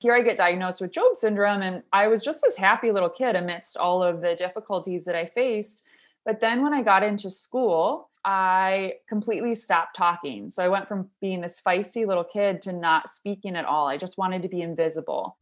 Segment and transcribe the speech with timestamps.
[0.00, 1.60] here I get diagnosed with Job syndrome.
[1.60, 5.26] And I was just this happy little kid amidst all of the difficulties that I
[5.26, 5.84] faced.
[6.24, 10.48] But then when I got into school, I completely stopped talking.
[10.48, 13.88] So I went from being this feisty little kid to not speaking at all.
[13.88, 15.36] I just wanted to be invisible.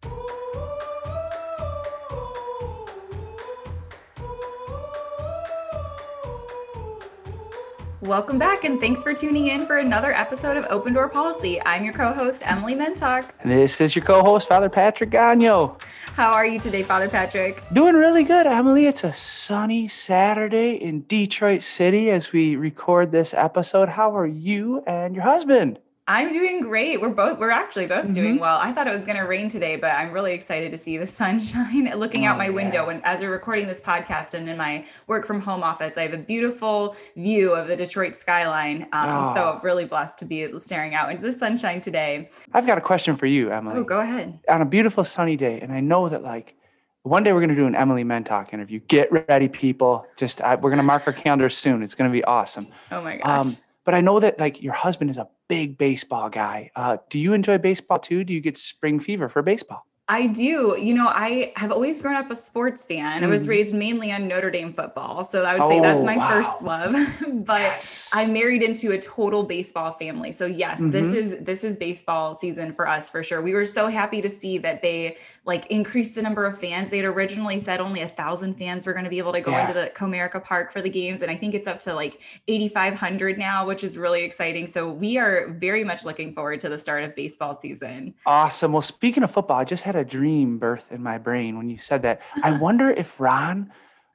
[8.02, 11.60] Welcome back, and thanks for tuning in for another episode of Open Door Policy.
[11.62, 13.28] I'm your co host, Emily Mentok.
[13.44, 15.82] This is your co host, Father Patrick Gonyeau.
[16.14, 17.60] How are you today, Father Patrick?
[17.72, 18.86] Doing really good, Emily.
[18.86, 23.88] It's a sunny Saturday in Detroit City as we record this episode.
[23.88, 25.80] How are you and your husband?
[26.08, 27.02] I'm doing great.
[27.02, 28.14] We're both we're actually both mm-hmm.
[28.14, 28.56] doing well.
[28.56, 31.06] I thought it was going to rain today, but I'm really excited to see the
[31.20, 32.50] sunshine looking oh, out my yeah.
[32.50, 36.02] window and as we're recording this podcast and in my work from home office, I
[36.02, 38.88] have a beautiful view of the Detroit skyline.
[38.92, 39.34] Um, oh.
[39.34, 42.30] so really blessed to be staring out into the sunshine today.
[42.54, 43.76] I've got a question for you, Emily.
[43.76, 44.40] Oh, go ahead.
[44.48, 46.54] On a beautiful sunny day, and I know that like
[47.02, 48.80] one day we're going to do an Emily Mentok interview.
[48.88, 50.06] Get ready, people.
[50.16, 51.82] Just I, we're going to mark our calendars soon.
[51.82, 52.68] It's going to be awesome.
[52.90, 53.46] Oh my gosh.
[53.46, 53.56] Um,
[53.88, 56.70] but I know that like your husband is a big baseball guy.
[56.76, 58.22] Uh, do you enjoy baseball too?
[58.22, 59.86] Do you get spring fever for baseball?
[60.10, 60.74] I do.
[60.80, 63.20] You know, I have always grown up a sports fan.
[63.20, 63.24] Mm.
[63.24, 63.50] I was mm-hmm.
[63.50, 65.22] raised mainly on Notre Dame football.
[65.22, 66.28] So I would oh, say that's oh, my wow.
[66.30, 66.94] first love.
[67.44, 68.08] but yes.
[68.14, 70.32] I married into a total baseball family.
[70.32, 70.92] So yes, mm-hmm.
[70.92, 73.42] this is this is baseball season for us for sure.
[73.42, 76.88] We were so happy to see that they like increased the number of fans.
[76.88, 79.50] They had originally said only a thousand fans were going to be able to go
[79.50, 79.68] yeah.
[79.68, 81.20] into the Comerica Park for the games.
[81.20, 84.66] And I think it's up to like 8,500 now, which is really exciting.
[84.68, 88.14] So we are very much looking forward to the start of baseball season.
[88.24, 88.72] Awesome.
[88.72, 91.78] Well, speaking of football, I just had a dream birth in my brain when you
[91.78, 92.20] said that.
[92.42, 93.72] I wonder if Ron,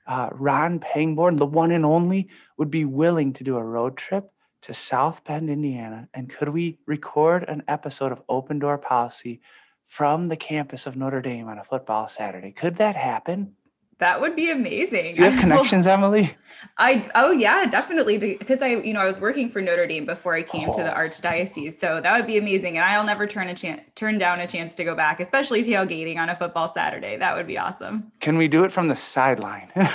[0.07, 4.31] uh, Ron Pangborn, the one and only, would be willing to do a road trip
[4.63, 9.41] to South Bend, Indiana, and could we record an episode of Open Door Policy
[9.87, 12.51] from the campus of Notre Dame on a football Saturday?
[12.51, 13.55] Could that happen?
[14.03, 15.13] That would be amazing.
[15.13, 16.35] Do you have connections, Emily?
[16.77, 20.35] I oh yeah, definitely because I you know I was working for Notre Dame before
[20.35, 20.73] I came oh.
[20.73, 20.97] to the oh.
[20.97, 22.77] archdiocese, so that would be amazing.
[22.77, 26.17] And I'll never turn a chance turn down a chance to go back, especially tailgating
[26.17, 27.15] on a football Saturday.
[27.15, 28.11] That would be awesome.
[28.19, 29.69] Can we do it from the sideline?
[29.75, 29.89] well,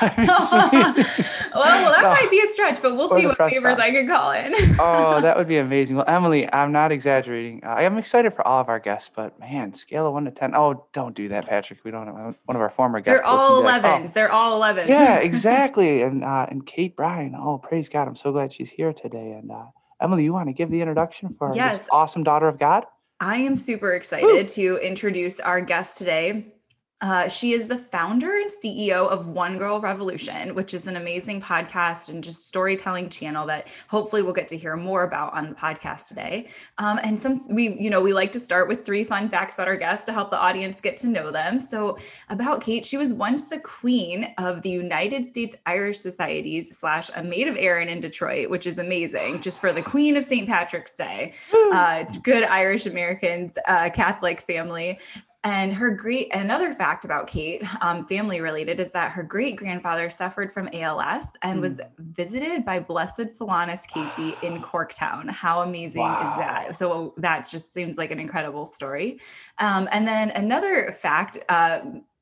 [1.55, 3.77] well, that might be a stretch, but we'll or see what favors.
[3.77, 4.55] I can call in.
[4.79, 5.97] oh, that would be amazing.
[5.97, 7.63] Well, Emily, I'm not exaggerating.
[7.65, 10.31] Uh, I am excited for all of our guests, but man, scale of one to
[10.31, 10.55] ten.
[10.55, 11.81] Oh, don't do that, Patrick.
[11.85, 12.07] We don't.
[12.07, 13.21] Have, one of our former guests.
[13.21, 13.98] They're all eleven.
[14.01, 14.13] Like, oh.
[14.15, 14.89] They're all 11.
[14.89, 16.03] yeah, exactly.
[16.03, 17.35] And uh, and Kate Bryan.
[17.35, 18.09] Oh, praise God!
[18.09, 19.33] I'm so glad she's here today.
[19.33, 19.67] And uh,
[20.01, 21.79] Emily, you want to give the introduction for yes.
[21.79, 22.85] this awesome daughter of God?
[23.21, 24.45] I am super excited Woo.
[24.45, 26.55] to introduce our guest today.
[27.01, 31.41] Uh, she is the founder and CEO of One Girl Revolution, which is an amazing
[31.41, 35.55] podcast and just storytelling channel that hopefully we'll get to hear more about on the
[35.55, 36.49] podcast today.
[36.79, 39.69] Um, and some we, you know, we like to start with three fun facts about
[39.69, 41.61] our guests to help the audience get to know them.
[41.61, 41.99] So
[42.31, 47.23] about Kate, she was once the queen of the United States Irish Societies slash a
[47.23, 50.49] maid of Erin in Detroit, which is amazing, just for the Queen of St.
[50.49, 51.35] Patrick's Day.
[51.73, 54.99] Uh, good Irish Americans, uh, Catholic family.
[55.45, 60.11] And her great another fact about Kate, um, family related, is that her great grandfather
[60.11, 61.63] suffered from ALS and mm.
[61.63, 65.31] was visited by Blessed Solanus Casey in Corktown.
[65.31, 66.29] How amazing wow.
[66.29, 66.77] is that?
[66.77, 69.21] So that just seems like an incredible story.
[69.59, 71.39] Um, and then another fact.
[71.49, 71.81] Uh,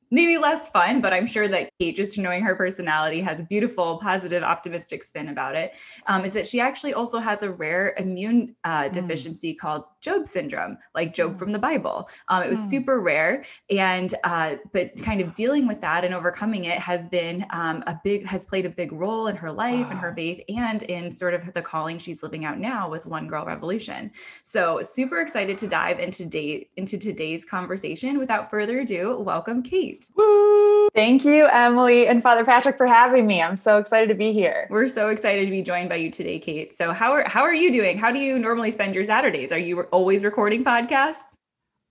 [0.09, 3.97] maybe less fun, but I'm sure that Kate, just knowing her personality, has a beautiful,
[3.97, 5.75] positive, optimistic spin about it.
[6.07, 8.91] Um, is that she actually also has a rare immune uh, mm.
[8.91, 9.57] deficiency mm.
[9.57, 11.39] called Job syndrome, like Job mm.
[11.39, 12.09] from the Bible.
[12.29, 12.69] Um, it was mm.
[12.69, 17.45] super rare, and uh, but kind of dealing with that and overcoming it has been
[17.49, 19.91] um, a big has played a big role in her life wow.
[19.91, 23.27] and her faith, and in sort of the calling she's living out now with One
[23.27, 24.11] Girl Revolution.
[24.43, 28.17] So super excited to dive into date into today's conversation.
[28.17, 30.07] Without further ado, welcome Kate.
[30.15, 30.87] Woo!
[30.95, 33.41] Thank you, Emily and Father Patrick, for having me.
[33.41, 34.67] I'm so excited to be here.
[34.69, 36.75] We're so excited to be joined by you today, Kate.
[36.75, 37.97] So how are how are you doing?
[37.97, 39.51] How do you normally spend your Saturdays?
[39.51, 41.17] Are you always recording podcasts?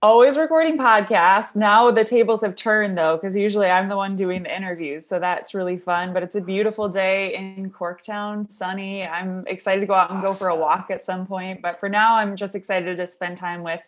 [0.01, 1.57] Always recording podcasts.
[1.57, 5.05] Now the tables have turned though, because usually I'm the one doing the interviews.
[5.05, 6.13] So that's really fun.
[6.13, 9.05] But it's a beautiful day in Corktown, sunny.
[9.05, 11.61] I'm excited to go out and go for a walk at some point.
[11.61, 13.81] But for now, I'm just excited to spend time with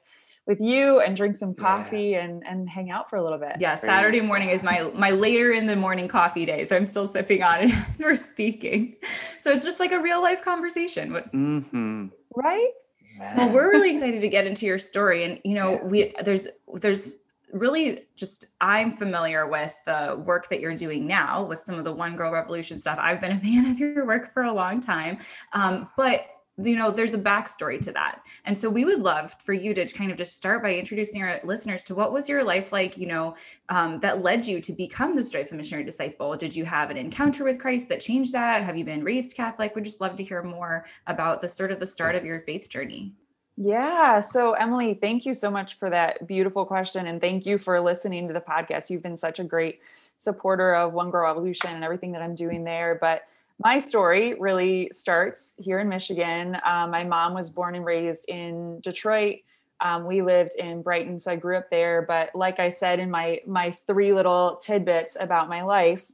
[0.46, 2.26] with you and drink some coffee yeah.
[2.26, 3.54] and and hang out for a little bit.
[3.62, 7.08] Yeah, Saturday morning is my my later in the morning coffee day, so I'm still
[7.08, 8.98] sipping on it as we're speaking.
[9.40, 11.12] So it's just like a real life conversation.
[11.14, 12.08] Mm-hmm.
[12.36, 12.72] Right?
[13.20, 17.18] Well, we're really excited to get into your story, and you know, we there's there's
[17.52, 21.92] really just I'm familiar with the work that you're doing now with some of the
[21.92, 22.98] One Girl Revolution stuff.
[23.02, 25.20] I've been a fan of your work for a long time,
[25.54, 26.28] um, but
[26.62, 29.86] you know there's a backstory to that and so we would love for you to
[29.88, 33.08] kind of just start by introducing our listeners to what was your life like you
[33.08, 33.36] know
[33.70, 37.44] um, that led you to become this joyful missionary disciple did you have an encounter
[37.44, 40.44] with christ that changed that have you been raised catholic we'd just love to hear
[40.44, 43.14] more about the sort of the start of your faith journey
[43.62, 44.22] yeah.
[44.22, 47.08] So, Emily, thank you so much for that beautiful question.
[47.08, 48.90] And thank you for listening to the podcast.
[48.90, 49.82] You've been such a great
[50.16, 52.98] supporter of One Girl Revolution and everything that I'm doing there.
[53.02, 53.24] But
[53.62, 56.58] my story really starts here in Michigan.
[56.66, 59.40] Um, my mom was born and raised in Detroit.
[59.82, 62.02] Um, we lived in Brighton, so I grew up there.
[62.02, 66.06] But like I said in my my three little tidbits about my life,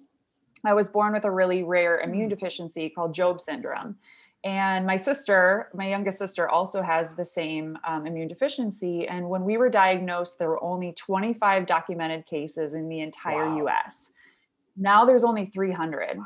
[0.63, 2.31] I was born with a really rare immune mm.
[2.31, 3.95] deficiency called Job syndrome.
[4.43, 9.07] And my sister, my youngest sister, also has the same um, immune deficiency.
[9.07, 13.67] And when we were diagnosed, there were only 25 documented cases in the entire wow.
[13.67, 14.13] US.
[14.77, 16.19] Now there's only 300.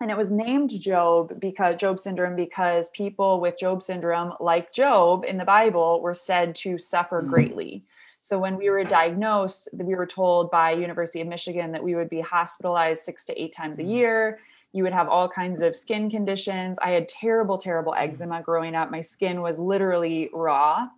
[0.00, 5.24] And it was named Job because Job syndrome because people with Job syndrome, like Job
[5.24, 7.30] in the Bible, were said to suffer mm-hmm.
[7.30, 7.84] greatly.
[8.20, 12.10] So when we were diagnosed, we were told by University of Michigan that we would
[12.10, 13.90] be hospitalized six to eight times a mm.
[13.90, 14.38] year
[14.72, 16.78] you would have all kinds of skin conditions.
[16.80, 18.00] I had terrible, terrible mm.
[18.00, 18.90] eczema growing up.
[18.90, 20.88] My skin was literally raw.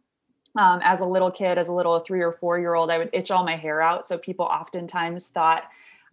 [0.57, 3.11] Um, as a little kid, as a little three or four year old, I would
[3.13, 4.05] itch all my hair out.
[4.05, 5.65] So people oftentimes thought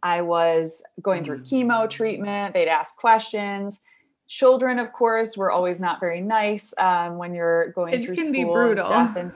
[0.04, 1.90] I was going through chemo mm.
[1.90, 2.54] treatment.
[2.54, 3.82] They'd ask questions.
[4.28, 8.26] Children, of course, were always not very nice um, when you're going it through can
[8.26, 8.86] school be brutal.
[8.92, 9.16] and stuff.
[9.16, 9.34] And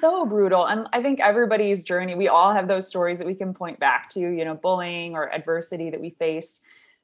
[0.00, 0.66] so brutal.
[0.66, 4.08] And I think everybody's journey, we all have those stories that we can point back
[4.10, 6.62] to, you know, bullying or adversity that we faced.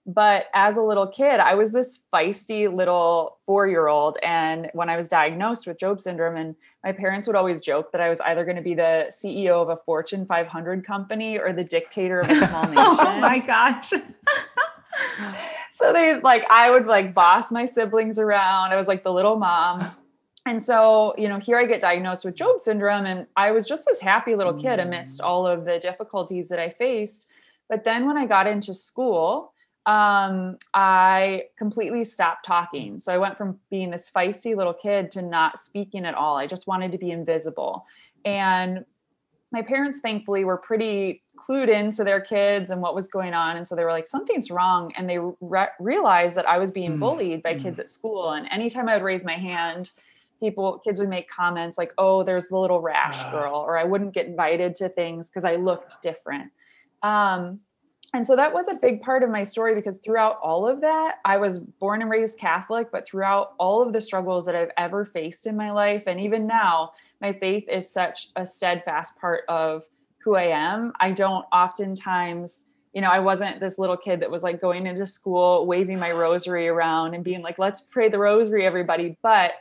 [0.08, 4.16] But as a little kid, I was this feisty little four year old.
[4.22, 8.00] And when I was diagnosed with Job syndrome, and my parents would always joke that
[8.00, 11.62] I was either going to be the CEO of a Fortune 500 company or the
[11.62, 13.06] dictator of a small oh nation.
[13.06, 13.90] oh my gosh.
[15.72, 18.72] so they like, I would like boss my siblings around.
[18.72, 19.90] I was like the little mom.
[20.46, 23.84] And so, you know, here I get diagnosed with Job syndrome, and I was just
[23.84, 25.26] this happy little kid amidst mm.
[25.26, 27.26] all of the difficulties that I faced.
[27.68, 29.52] But then when I got into school,
[29.88, 33.00] um, I completely stopped talking.
[33.00, 36.36] So I went from being this feisty little kid to not speaking at all.
[36.36, 37.86] I just wanted to be invisible.
[38.22, 38.84] And
[39.50, 43.56] my parents, thankfully, were pretty clued into their kids and what was going on.
[43.56, 44.92] And so they were like, something's wrong.
[44.94, 48.32] And they re- realized that I was being mm bullied by mm kids at school.
[48.32, 49.92] And anytime I would raise my hand,
[50.38, 53.30] people, kids would make comments like, oh, there's the little rash uh.
[53.30, 56.52] girl, or I wouldn't get invited to things because I looked different.
[57.02, 57.60] Um,
[58.14, 61.16] and so that was a big part of my story because throughout all of that,
[61.26, 65.04] I was born and raised Catholic, but throughout all of the struggles that I've ever
[65.04, 69.84] faced in my life, and even now, my faith is such a steadfast part of
[70.18, 70.92] who I am.
[71.00, 72.64] I don't oftentimes,
[72.94, 76.10] you know, I wasn't this little kid that was like going into school, waving my
[76.10, 79.18] rosary around and being like, let's pray the rosary, everybody.
[79.22, 79.52] But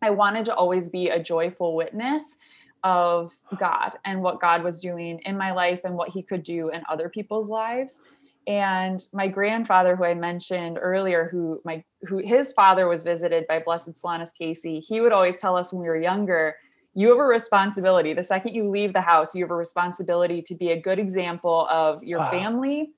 [0.00, 2.38] I wanted to always be a joyful witness
[2.84, 6.70] of God and what God was doing in my life and what he could do
[6.70, 8.02] in other people's lives.
[8.46, 13.58] And my grandfather, who I mentioned earlier, who my who his father was visited by
[13.58, 16.56] Blessed Solanus Casey, he would always tell us when we were younger,
[16.94, 18.14] you have a responsibility.
[18.14, 21.68] The second you leave the house, you have a responsibility to be a good example
[21.70, 22.30] of your wow.
[22.30, 22.92] family,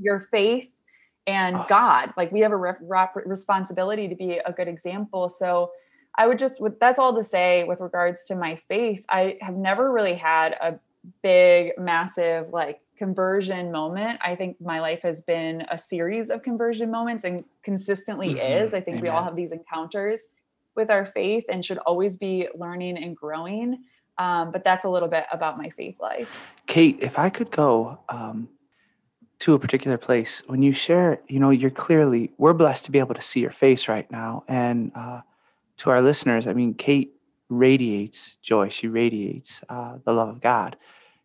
[0.00, 0.70] your faith,
[1.26, 1.58] and.
[1.68, 2.14] God.
[2.16, 2.74] Like we have a re-
[3.26, 5.28] responsibility to be a good example.
[5.28, 5.72] So
[6.18, 9.06] I would just, that's all to say with regards to my faith.
[9.08, 10.78] I have never really had a
[11.22, 14.18] big, massive, like conversion moment.
[14.22, 18.64] I think my life has been a series of conversion moments and consistently mm-hmm.
[18.64, 18.74] is.
[18.74, 19.02] I think Amen.
[19.04, 20.30] we all have these encounters
[20.74, 23.84] with our faith and should always be learning and growing.
[24.18, 26.28] Um, but that's a little bit about my faith life.
[26.66, 28.48] Kate, if I could go um,
[29.38, 32.98] to a particular place, when you share, you know, you're clearly, we're blessed to be
[32.98, 34.42] able to see your face right now.
[34.48, 35.20] And uh,
[35.78, 37.12] to our listeners, I mean, Kate
[37.48, 38.68] radiates joy.
[38.68, 40.76] She radiates uh, the love of God.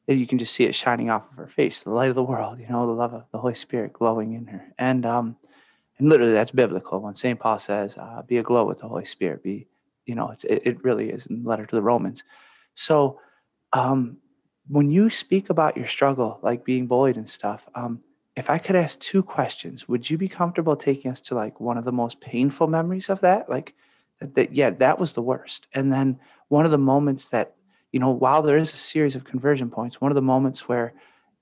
[0.07, 2.59] You can just see it shining off of her face, the light of the world.
[2.59, 5.37] You know, the love of the Holy Spirit glowing in her, and um,
[5.97, 6.99] and literally that's biblical.
[6.99, 9.65] When Saint Paul says, uh, "Be aglow with the Holy Spirit," be
[10.05, 12.23] you know, it's, it, it really is in the letter to the Romans.
[12.73, 13.19] So,
[13.71, 14.17] um,
[14.67, 18.01] when you speak about your struggle, like being bullied and stuff, um,
[18.35, 21.77] if I could ask two questions, would you be comfortable taking us to like one
[21.77, 23.49] of the most painful memories of that?
[23.49, 23.73] Like,
[24.35, 25.67] that yeah that was the worst.
[25.73, 27.55] And then one of the moments that
[27.91, 30.93] you know while there is a series of conversion points one of the moments where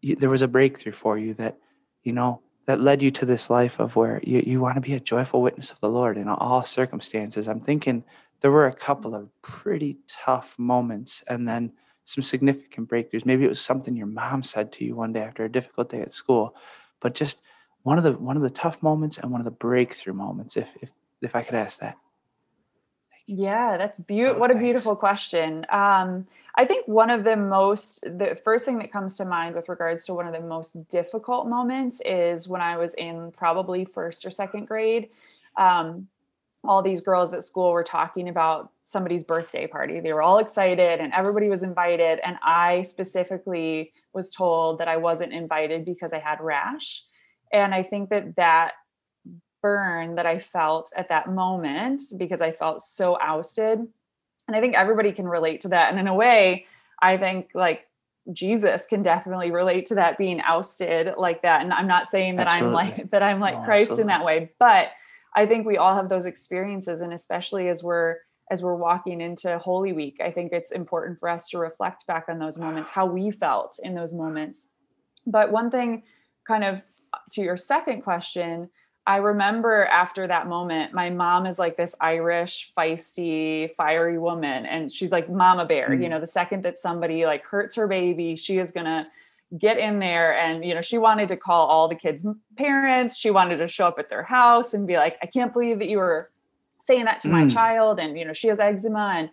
[0.01, 1.57] you, there was a breakthrough for you that
[2.03, 4.93] you know that led you to this life of where you, you want to be
[4.93, 7.47] a joyful witness of the lord in all circumstances.
[7.47, 8.03] I'm thinking
[8.41, 11.71] there were a couple of pretty tough moments and then
[12.05, 13.25] some significant breakthroughs.
[13.25, 16.01] Maybe it was something your mom said to you one day after a difficult day
[16.01, 16.55] at school.
[17.00, 17.38] But just
[17.83, 20.67] one of the one of the tough moments and one of the breakthrough moments if
[20.81, 21.95] if if i could ask that
[23.27, 24.35] Yeah, that's beautiful.
[24.37, 25.65] Oh, what a beautiful question.
[25.69, 29.69] Um, I think one of the most, the first thing that comes to mind with
[29.69, 34.25] regards to one of the most difficult moments is when I was in probably first
[34.25, 35.09] or second grade.
[35.57, 36.07] Um,
[36.63, 39.99] all these girls at school were talking about somebody's birthday party.
[39.99, 42.19] They were all excited and everybody was invited.
[42.23, 47.03] And I specifically was told that I wasn't invited because I had rash.
[47.53, 48.73] And I think that that
[49.61, 53.79] burn that I felt at that moment because I felt so ousted.
[54.47, 55.91] And I think everybody can relate to that.
[55.91, 56.65] And in a way,
[57.01, 57.87] I think like
[58.31, 61.61] Jesus can definitely relate to that being ousted like that.
[61.61, 64.51] And I'm not saying that I'm like that I'm like No, Christ in that way,
[64.59, 64.91] but
[65.35, 67.01] I think we all have those experiences.
[67.01, 68.17] And especially as we're
[68.49, 72.25] as we're walking into Holy Week, I think it's important for us to reflect back
[72.27, 74.73] on those moments, how we felt in those moments.
[75.25, 76.03] But one thing,
[76.45, 76.83] kind of
[77.31, 78.69] to your second question,
[79.08, 84.65] I remember after that moment, my mom is like this Irish, feisty, fiery woman.
[84.65, 85.93] And she's like mama bear.
[85.93, 86.10] You Mm.
[86.12, 89.08] know, the second that somebody like hurts her baby, she is gonna
[89.58, 90.38] get in there.
[90.38, 92.25] And, you know, she wanted to call all the kids'
[92.58, 93.17] parents.
[93.17, 95.89] She wanted to show up at their house and be like, I can't believe that
[95.89, 96.29] you were
[96.79, 97.53] saying that to my Mm.
[97.53, 98.00] child.
[98.00, 99.13] And, you know, she has eczema.
[99.17, 99.29] And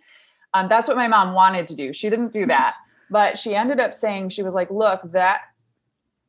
[0.55, 1.93] um, that's what my mom wanted to do.
[1.93, 2.75] She didn't do that.
[3.11, 5.41] But she ended up saying, she was like, look, that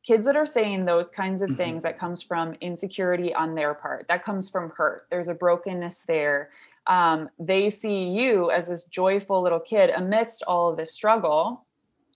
[0.02, 1.56] kids that are saying those kinds of Mhm.
[1.56, 6.04] things that comes from insecurity on their part that comes from hurt there's a brokenness
[6.04, 6.50] there
[6.86, 11.64] um, they see you as this joyful little kid amidst all of this struggle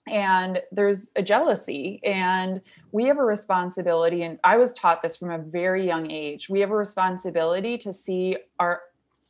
[0.07, 2.61] and there's a jealousy and
[2.91, 6.59] we have a responsibility and i was taught this from a very young age we
[6.59, 8.81] have a responsibility to see our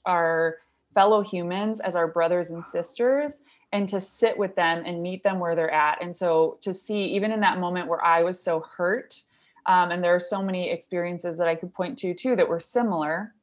[0.06, 0.58] our
[0.94, 3.44] fellow humans as our brothers and sisters
[3.76, 6.02] and to sit with them and meet them where they're at.
[6.02, 9.22] And so to see, even in that moment where I was so hurt,
[9.66, 12.62] um, and there are so many experiences that I could point to too that were
[12.62, 13.34] similar,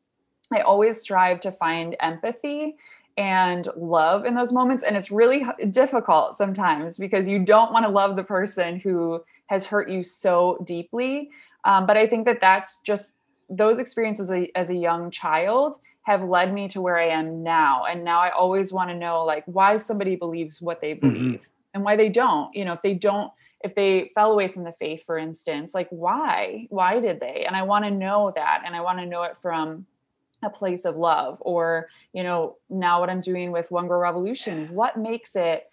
[0.51, 2.77] I always strive to find empathy
[3.19, 4.85] and love in those moments.
[4.85, 9.67] And it's really difficult sometimes because you don't want to love the person who has
[9.67, 11.29] hurt you so deeply.
[11.67, 13.19] Um, but I think that that's just
[13.51, 17.43] those experiences as a, as a young child have led me to where I am
[17.43, 17.85] now.
[17.85, 21.13] And now I always want to know like why somebody believes what they mm-hmm.
[21.13, 22.55] believe and why they don't.
[22.55, 23.33] You know, if they don't,
[23.65, 26.67] if they fell away from the faith, for instance, like why?
[26.71, 27.45] Why did they?
[27.47, 28.63] And I want to know that.
[28.67, 29.87] And I want to know it from
[30.43, 31.39] a place of love.
[31.41, 35.69] Or, you know, now what I'm doing with One Girl Revolution, what makes it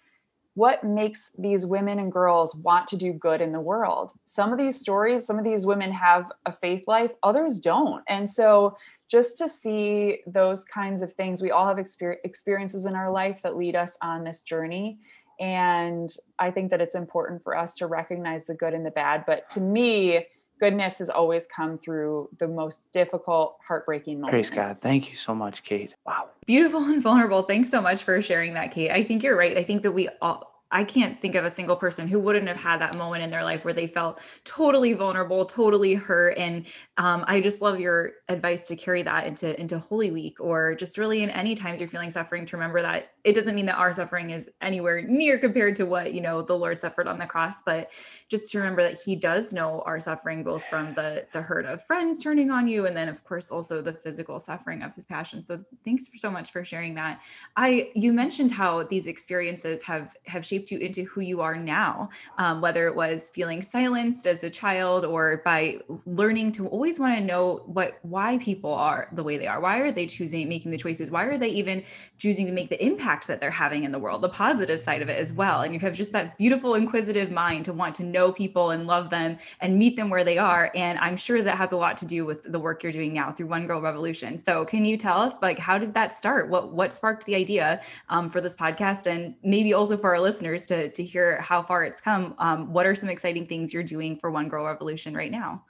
[0.54, 4.58] what makes these women and girls want to do good in the world some of
[4.58, 8.76] these stories some of these women have a faith life others don't and so
[9.10, 13.42] just to see those kinds of things we all have exper- experiences in our life
[13.42, 14.98] that lead us on this journey
[15.40, 19.24] and i think that it's important for us to recognize the good and the bad
[19.26, 20.26] but to me
[20.60, 24.76] goodness has always come through the most difficult heartbreaking moments Praise God.
[24.76, 25.94] Thank you so much, Kate.
[26.06, 26.28] Wow.
[26.46, 27.42] Beautiful and vulnerable.
[27.42, 28.90] Thanks so much for sharing that, Kate.
[28.90, 29.56] I think you're right.
[29.56, 32.56] I think that we all, I can't think of a single person who wouldn't have
[32.56, 36.38] had that moment in their life where they felt totally vulnerable, totally hurt.
[36.38, 40.74] And um, I just love your advice to carry that into into Holy Week or
[40.74, 43.76] just really in any times you're feeling suffering to remember that it doesn't mean that
[43.76, 47.26] our suffering is anywhere near compared to what you know the Lord suffered on the
[47.26, 47.90] cross, but
[48.28, 51.84] just to remember that He does know our suffering, both from the the hurt of
[51.84, 55.42] friends turning on you, and then of course also the physical suffering of His passion.
[55.42, 57.20] So thanks for so much for sharing that.
[57.56, 62.08] I you mentioned how these experiences have have shaped you into who you are now,
[62.38, 67.18] um, whether it was feeling silenced as a child or by learning to always want
[67.18, 69.60] to know what why people are the way they are.
[69.60, 71.10] Why are they choosing making the choices?
[71.10, 71.82] Why are they even
[72.18, 74.22] choosing to make the impact that they're having in the world?
[74.22, 75.62] The positive side of it as well.
[75.62, 79.10] And you have just that beautiful inquisitive mind to want to know people and love
[79.10, 80.70] them and meet them where they are.
[80.74, 83.32] And I'm sure that has a lot to do with the work you're doing now
[83.32, 84.38] through One Girl Revolution.
[84.38, 86.48] So can you tell us like how did that start?
[86.48, 90.64] What what sparked the idea um, for this podcast and maybe also for our listeners
[90.66, 92.34] to to hear how far it's come?
[92.38, 95.62] Um, what are some exciting things you're doing for One Girl Revolution right now?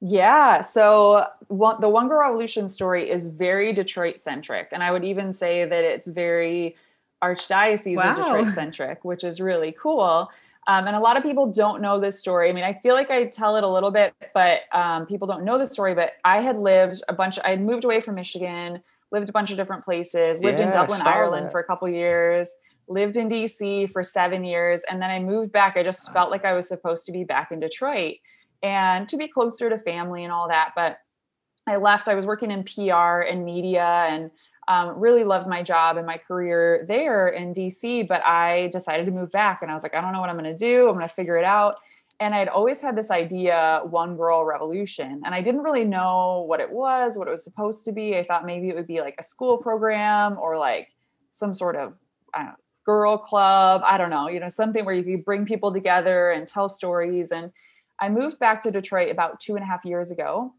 [0.00, 0.60] Yeah.
[0.60, 4.68] So one, the One Girl Revolution story is very Detroit centric.
[4.72, 6.76] And I would even say that it's very
[7.22, 8.10] Archdiocese Wow.
[8.10, 10.30] of Detroit centric, which is really cool.
[10.68, 12.50] Um, and a lot of people don't know this story.
[12.50, 15.44] I mean, I feel like I tell it a little bit, but um, people don't
[15.44, 15.94] know the story.
[15.94, 19.52] But I had lived a bunch, I had moved away from Michigan, lived a bunch
[19.52, 22.52] of different places, lived in Yeah, I Dublin, Ireland for a couple years,
[22.88, 24.82] lived in DC for seven years.
[24.90, 25.76] And then I moved back.
[25.76, 28.16] I just felt like I was supposed to be back in Detroit
[28.62, 30.72] and to be closer to family and all that.
[30.74, 30.98] But
[31.66, 34.30] I left, I was working in PR and media and
[34.68, 38.06] um, really loved my job and my career there in DC.
[38.06, 40.38] But I decided to move back and I was like, I don't know what I'm
[40.38, 40.88] going to do.
[40.88, 41.76] I'm going to figure it out.
[42.18, 46.60] and I'd always had this idea, one girl revolution, and I didn't really know what
[46.60, 48.16] it was, what it was supposed to be.
[48.16, 50.88] I thought maybe it would be like a school program or like
[51.32, 51.92] some sort of
[52.34, 52.52] know,
[52.84, 53.82] girl club.
[53.84, 57.32] I don't know, you know, something where you could bring people together and tell stories.
[57.32, 57.52] And
[58.00, 60.52] I moved back to Detroit about two and a half years ago.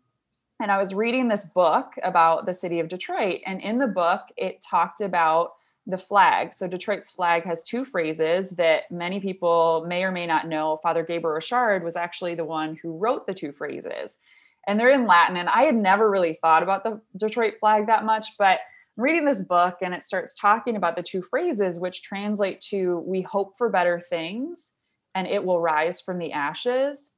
[0.59, 3.41] And I was reading this book about the city of Detroit.
[3.45, 5.53] And in the book, it talked about
[5.85, 6.53] the flag.
[6.53, 10.77] So Detroit's flag has two phrases that many people may or may not know.
[10.77, 14.19] Father Gabriel Richard was actually the one who wrote the two phrases.
[14.67, 15.37] And they're in Latin.
[15.37, 18.59] And I had never really thought about the Detroit flag that much, but
[18.97, 22.99] I'm reading this book and it starts talking about the two phrases, which translate to
[23.05, 24.73] we hope for better things
[25.15, 27.13] and it will rise from the ashes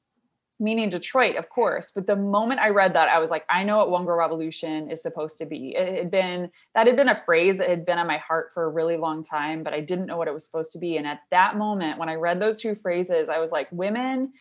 [0.60, 1.92] meaning Detroit, of course.
[1.96, 4.92] But the moment I read that, I was like, I know what One Girl Revolution
[4.92, 5.76] is supposed to be.
[5.76, 8.64] It had been that had been a phrase that had been on my heart for
[8.64, 10.98] a really long time, but I didn't know what it was supposed to be.
[10.98, 14.34] And at that moment, when I read those two phrases, I was like, women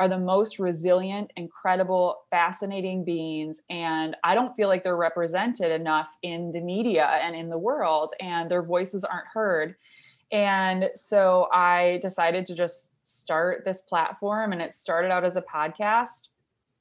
[0.00, 3.60] are the most resilient, incredible, fascinating beings.
[3.68, 8.12] And I don't feel like they're represented enough in the media and in the world,
[8.18, 9.76] and their voices aren't heard.
[10.32, 15.42] And so I decided to just start this platform and it started out as a
[15.42, 16.28] podcast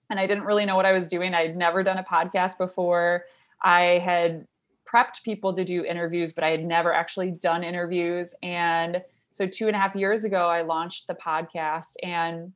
[0.09, 1.33] and I didn't really know what I was doing.
[1.33, 3.25] I'd never done a podcast before.
[3.61, 4.47] I had
[4.91, 8.33] prepped people to do interviews, but I had never actually done interviews.
[8.41, 12.53] And so two and a half years ago, I launched the podcast and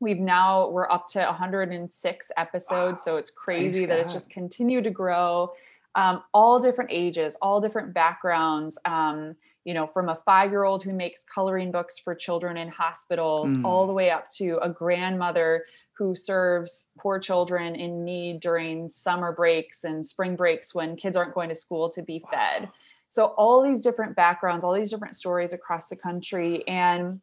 [0.00, 3.00] we've now we're up to 106 episodes.
[3.00, 3.04] Wow.
[3.04, 5.52] So it's crazy that it's just continued to grow.
[5.94, 8.78] Um, all different ages, all different backgrounds.
[8.84, 12.68] Um, you know, from a five year old who makes coloring books for children in
[12.68, 13.64] hospitals, mm.
[13.64, 15.64] all the way up to a grandmother
[15.98, 21.34] who serves poor children in need during summer breaks and spring breaks when kids aren't
[21.34, 22.68] going to school to be fed.
[23.08, 26.66] So, all these different backgrounds, all these different stories across the country.
[26.68, 27.20] And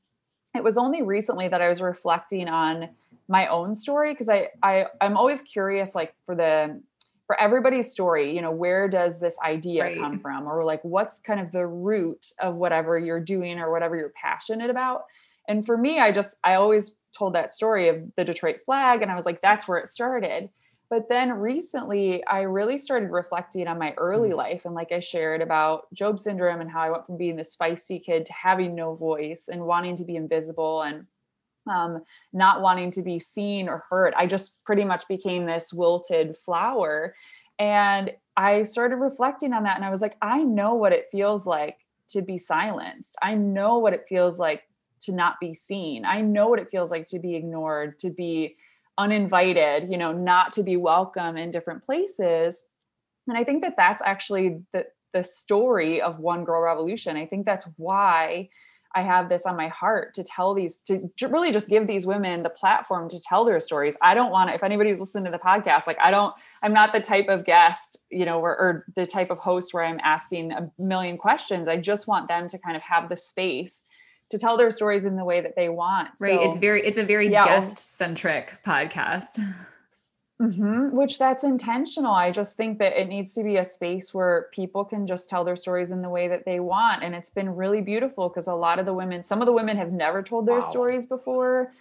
[0.53, 2.89] it was only recently that I was reflecting on
[3.29, 6.81] my own story because I, I I'm always curious like for the
[7.27, 9.97] for everybody's story, you know, where does this idea right.
[9.97, 10.47] come from?
[10.47, 14.69] Or like, what's kind of the root of whatever you're doing or whatever you're passionate
[14.69, 15.03] about?
[15.47, 19.01] And for me, I just, I always told that story of the Detroit flag.
[19.01, 20.49] And I was like, that's where it started.
[20.89, 24.35] But then recently, I really started reflecting on my early mm.
[24.35, 24.65] life.
[24.65, 28.03] And like I shared about Job syndrome and how I went from being this feisty
[28.03, 31.07] kid to having no voice and wanting to be invisible and
[31.69, 34.13] um, not wanting to be seen or heard.
[34.15, 37.15] I just pretty much became this wilted flower.
[37.59, 41.45] And I started reflecting on that and I was like, I know what it feels
[41.45, 41.77] like
[42.09, 43.15] to be silenced.
[43.21, 44.63] I know what it feels like
[45.01, 46.05] to not be seen.
[46.05, 48.55] I know what it feels like to be ignored, to be
[48.97, 52.67] uninvited, you know, not to be welcome in different places.
[53.27, 57.15] And I think that that's actually the the story of One Girl Revolution.
[57.17, 58.49] I think that's why
[58.95, 62.43] I have this on my heart to tell these, to really just give these women
[62.43, 63.97] the platform to tell their stories.
[64.01, 66.93] I don't want to, if anybody's listening to the podcast, like I don't, I'm not
[66.93, 70.51] the type of guest, you know, or, or the type of host where I'm asking
[70.51, 71.67] a million questions.
[71.67, 73.85] I just want them to kind of have the space
[74.29, 76.09] to tell their stories in the way that they want.
[76.19, 76.35] Right.
[76.35, 79.39] So, it's very, it's a very yeah, guest centric podcast.
[80.43, 80.95] Mm-hmm.
[80.95, 82.11] Which that's intentional.
[82.11, 85.45] I just think that it needs to be a space where people can just tell
[85.45, 87.01] their stories in the way that they want.
[87.01, 89.77] And it's been really beautiful because a lot of the women, some of the women
[89.77, 90.69] have never told their wow.
[90.69, 91.71] stories before.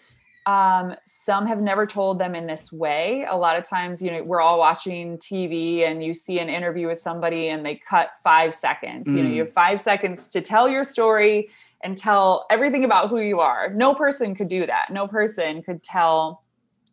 [0.46, 3.26] Um, some have never told them in this way.
[3.28, 6.88] A lot of times, you know, we're all watching TV and you see an interview
[6.88, 9.08] with somebody and they cut five seconds.
[9.08, 9.16] Mm.
[9.16, 9.46] You know, you mm.
[9.46, 11.50] have five seconds to tell your story
[11.82, 13.70] and tell everything about who you are.
[13.70, 14.90] No person could do that.
[14.90, 16.42] No person could tell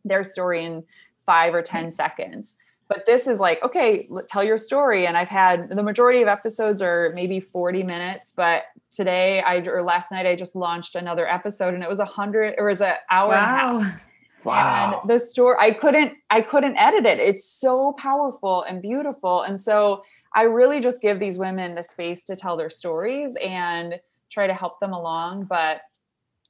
[0.06, 0.84] their story in
[1.30, 1.94] five or 10 mm.
[1.94, 2.58] seconds.
[2.88, 5.06] But this is like, okay, tell your story.
[5.06, 9.84] And I've had the majority of episodes are maybe 40 minutes, but today I or
[9.84, 12.96] last night I just launched another episode and it was a hundred or was an
[13.12, 13.78] hour wow.
[13.78, 14.02] and a half.
[14.44, 15.02] Wow.
[15.02, 17.20] And the story I couldn't I couldn't edit it.
[17.20, 19.44] It's so powerful and beautiful.
[19.44, 24.00] And so I really just give these women the space to tell their stories and
[24.32, 25.44] try to help them along.
[25.44, 25.82] But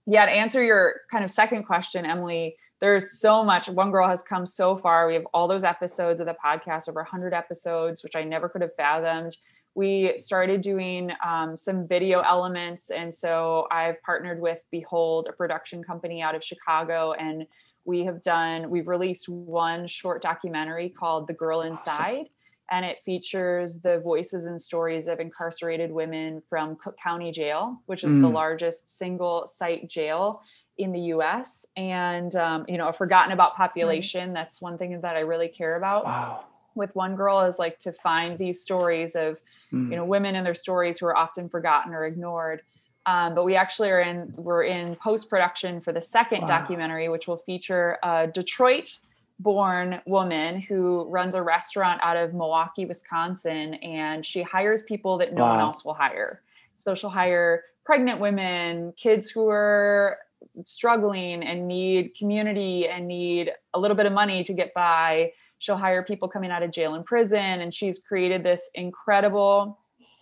[0.05, 4.23] yeah, to answer your kind of second question, Emily, there's so much one girl has
[4.23, 8.15] come so far we have all those episodes of the podcast over 100 episodes which
[8.15, 9.37] i never could have fathomed
[9.75, 15.83] we started doing um, some video elements and so i've partnered with behold a production
[15.83, 17.45] company out of chicago and
[17.85, 22.27] we have done we've released one short documentary called the girl inside awesome.
[22.71, 28.03] and it features the voices and stories of incarcerated women from cook county jail which
[28.03, 28.21] is mm.
[28.21, 30.41] the largest single site jail
[30.79, 35.15] in the US and um, you know a forgotten about population that's one thing that
[35.15, 36.45] I really care about wow.
[36.73, 39.37] with one girl is like to find these stories of
[39.71, 39.91] mm.
[39.91, 42.61] you know women and their stories who are often forgotten or ignored
[43.05, 46.47] Um, but we actually are in we're in post production for the second Wow.
[46.47, 48.99] documentary, which will feature a Detroit
[49.39, 55.33] born woman who runs a restaurant out of Milwaukee, Wisconsin, and she hires people that
[55.33, 56.41] no one else will hire.
[56.75, 60.19] So she'll hire pregnant women, kids who are
[60.65, 65.31] struggling and need community and need a little bit of money to get by.
[65.59, 67.39] She'll hire people coming out of jail and prison.
[67.61, 69.79] And she's created this incredible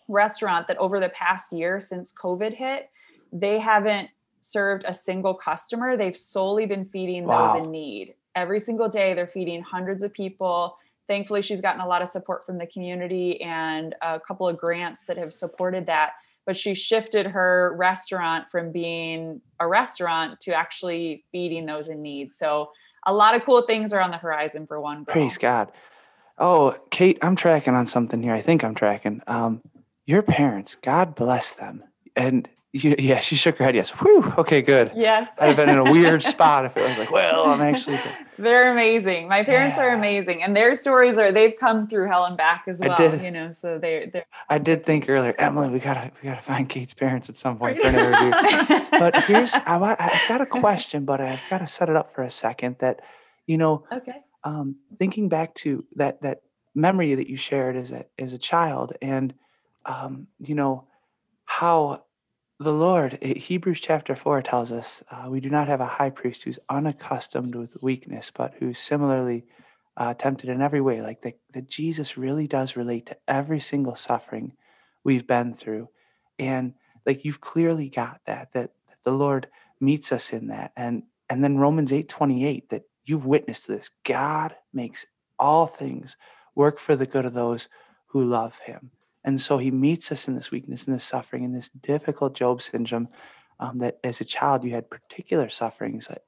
[0.08, 2.90] restaurant that over the past year since COVID hit,
[3.32, 4.10] they haven't
[4.40, 5.98] served a single customer.
[5.98, 7.54] They've solely been feeding Wow.
[7.54, 8.16] those in need.
[8.36, 10.78] Every single day, they're feeding hundreds of people.
[11.08, 15.04] Thankfully, she's gotten a lot of support from the community and a couple of grants
[15.06, 16.13] that have supported that.
[16.48, 22.34] But she shifted her restaurant from being a restaurant to actually feeding those in need.
[22.34, 22.72] So,
[23.06, 25.14] a lot of cool things are on the horizon for one girl.
[25.14, 25.72] Praise God.
[26.38, 28.34] Oh, Kate, I'm tracking on something here.
[28.34, 29.22] I think I'm tracking.
[29.28, 29.62] Um,
[30.06, 31.84] your parents, God bless them.
[32.16, 33.76] And yeah, she shook her head.
[33.76, 33.90] Yes.
[33.90, 34.34] Whew.
[34.38, 34.92] Okay, good.
[34.94, 35.32] Yes.
[35.40, 37.98] I'd have been in a weird spot if it was like, well, I'm actually.
[38.38, 39.28] They're amazing.
[39.28, 42.82] My parents are amazing, and their stories are they've come through hell and back as
[42.82, 42.98] I well.
[42.98, 43.22] did.
[43.22, 46.70] You know, so they're they're I did think earlier, Emily, we gotta we gotta find
[46.70, 48.84] Kate's parents at some point for an interview.
[48.92, 52.24] But here's I I've got a question, but I've got to set it up for
[52.24, 52.78] a second.
[52.80, 53.02] That
[53.46, 54.24] you know, okay.
[54.44, 56.42] um, thinking back to that that
[56.76, 59.34] memory that you shared as a as a child, and
[59.86, 60.86] um, you know
[61.46, 62.04] how
[62.60, 66.10] the Lord, eh, Hebrews chapter four tells us, uh, we do not have a high
[66.10, 69.46] priest who's unaccustomed with weakness, but who's similarly
[69.96, 71.02] uh, tempted in every way.
[71.02, 74.54] Like that, Jesus really does relate to every single suffering
[75.04, 75.89] we've been through,
[76.39, 76.74] and
[77.06, 79.48] like you've clearly got that that, that the Lord
[79.80, 83.89] meets us in that, and and then Romans eight twenty eight that you've witnessed this.
[84.04, 85.06] God makes
[85.39, 86.17] all things
[86.56, 87.67] work for the good of those
[88.08, 88.91] who love Him.
[89.28, 92.62] And so he meets us in this weakness, in this suffering, in this difficult Job
[92.62, 93.10] syndrome.
[93.60, 96.22] Um, that as a child you had particular sufferings that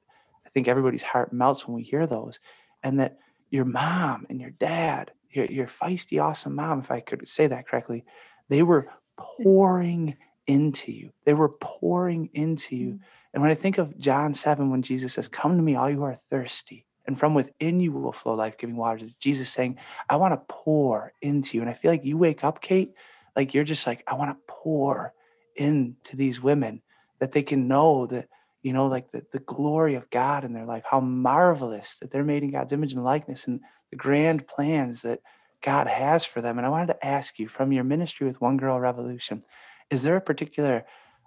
[0.44, 2.40] I think everybody's heart melts when we hear those,
[2.82, 3.16] and that
[3.48, 7.66] your mom and your dad, your your feisty, awesome mom, if I could say that
[7.66, 8.04] correctly,
[8.50, 8.86] they were
[9.16, 11.10] pouring into you.
[11.24, 13.00] They were pouring into you.
[13.32, 15.96] And when I think of John 7, when Jesus says, Come to me, all you
[15.96, 20.14] who are thirsty, and from within you will flow life giving waters, Jesus saying, I
[20.14, 21.60] want to pour into you.
[21.60, 22.94] And I feel like you wake up, Kate,
[23.34, 25.12] like you're just like, I want to pour
[25.56, 26.82] into these women
[27.18, 28.28] that they can know that,
[28.62, 32.22] you know, like the, the glory of God in their life, how marvelous that they're
[32.22, 33.58] made in God's image and likeness and
[33.90, 35.18] the grand plans that
[35.62, 36.58] God has for them.
[36.58, 39.42] And I wanted to ask you from your ministry with One Girl Revolution,
[39.90, 40.84] is there a particular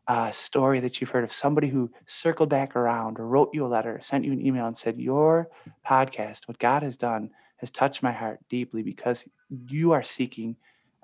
[0.07, 3.67] uh, story that you've heard of somebody who circled back around or wrote you a
[3.67, 5.49] letter, sent you an email, and said, Your
[5.87, 9.23] podcast, what God has done, has touched my heart deeply because
[9.67, 10.55] you are seeking.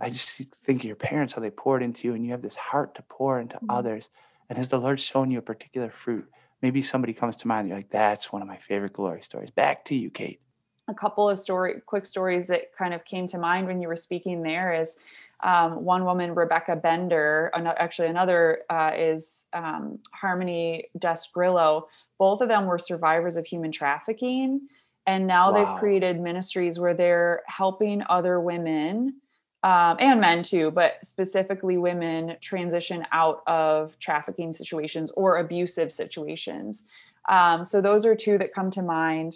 [0.01, 0.29] I just
[0.65, 3.01] think of your parents, how they poured into you, and you have this heart to
[3.03, 3.67] pour into Mhm.
[3.69, 4.09] others.
[4.49, 6.29] And has the Lord shown you a particular fruit?
[6.61, 9.51] Maybe somebody comes to mind, you're like, That's one of my favorite glory stories.
[9.51, 10.41] Back to you, Kate.
[10.87, 13.95] a couple of story quick stories that kind of came to mind when you were
[13.95, 14.97] speaking there is
[15.41, 22.49] um, one woman rebecca bender actually another uh, is um, harmony dust grillo both of
[22.49, 24.61] them were survivors of human trafficking
[25.07, 25.65] and now Wow.
[25.65, 29.15] they've created ministries where they're helping other women
[29.63, 36.85] um, and men too but specifically women transition out of trafficking situations or abusive situations.
[37.27, 39.33] Um, so those are two that come to mind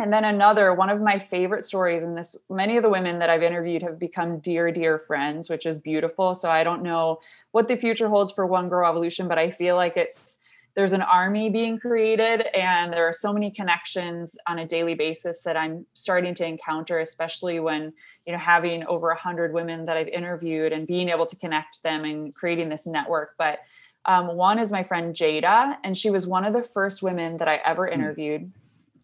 [0.00, 3.30] and then another one of my favorite stories and this many of the women that
[3.30, 6.34] i've interviewed have become dear dear friends which is beautiful.
[6.34, 7.20] So i don't know
[7.52, 10.38] what the future holds for one girl revolution but i feel like it's
[10.76, 15.42] there's an army being created and there are so many connections on a daily basis
[15.42, 17.92] that i'm starting to encounter especially when
[18.26, 22.04] you know having over 100 women that i've interviewed and being able to connect them
[22.04, 23.34] and creating this network.
[23.36, 23.60] But
[24.06, 27.48] um, one is my friend jada and she was one of the first women that
[27.48, 28.50] i ever interviewed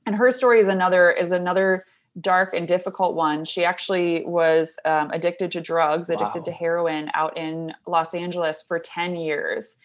[0.06, 1.84] and her story is another is another
[2.20, 3.44] dark and difficult one.
[3.44, 8.78] She actually was um, addicted to drugs addicted to heroin out in los angeles for
[8.78, 9.78] 10 years.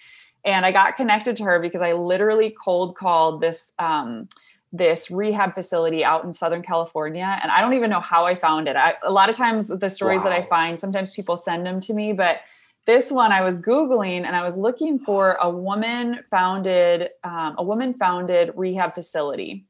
[0.45, 4.27] And i got connected to her because i literally cold called this um,
[4.73, 8.67] this rehab facility out in southern california and i don't even know how i found
[8.67, 8.75] it.
[8.75, 11.93] I, a lot of times the stories that i find sometimes people send them to
[11.93, 12.38] me but
[12.86, 17.63] this one i was googling and i was looking for a woman founded um, a
[17.63, 19.65] woman founded rehab facility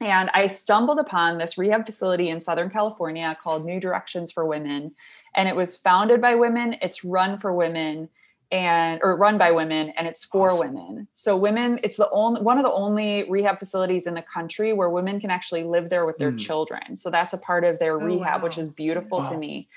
[0.00, 4.92] and I stumbled upon this rehab facility in Southern California called New Directions for Women.
[5.34, 8.08] And it was founded by women, it's run for women
[8.50, 10.74] and or run by women and it's for Awesome.
[10.74, 11.08] women.
[11.12, 14.88] So women, it's the only one of the only rehab facilities in the country where
[14.88, 16.38] women can actually live there with their Mm.
[16.38, 16.96] children.
[16.96, 19.68] So that's a part of their Oh, rehab, which is beautiful to me.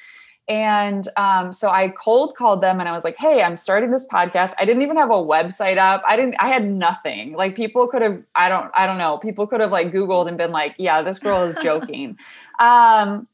[0.48, 4.08] And um, so I cold called them and I was like, hey, I'm starting this
[4.08, 4.54] podcast.
[4.60, 6.02] I didn't even have a website up.
[6.06, 7.34] I didn't, I had nothing.
[7.34, 9.18] Like people could have, I don't, I don't know.
[9.18, 12.18] People could have like Googled and been like, yeah, this girl is joking.
[12.60, 13.28] um,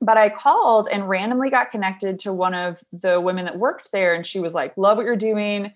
[0.00, 4.14] but I called and randomly got connected to one of the women that worked there.
[4.14, 5.72] And she was like, love what you're doing.